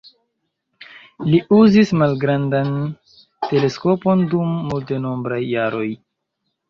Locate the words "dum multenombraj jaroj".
4.33-5.89